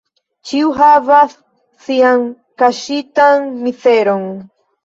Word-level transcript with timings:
Ĉiu 0.51 0.71
havas 0.77 1.35
sian 1.87 2.25
kaŝitan 2.63 3.49
mizeron. 3.67 4.27